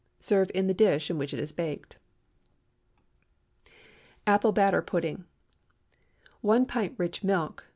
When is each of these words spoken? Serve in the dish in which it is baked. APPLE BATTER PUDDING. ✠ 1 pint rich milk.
Serve 0.19 0.49
in 0.55 0.65
the 0.65 0.73
dish 0.73 1.11
in 1.11 1.19
which 1.19 1.31
it 1.31 1.39
is 1.39 1.51
baked. 1.51 1.97
APPLE 4.25 4.51
BATTER 4.51 4.81
PUDDING. 4.81 5.17
✠ 5.17 5.23
1 6.41 6.65
pint 6.65 6.95
rich 6.97 7.23
milk. 7.23 7.65